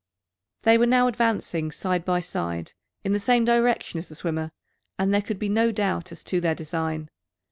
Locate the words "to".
6.23-6.41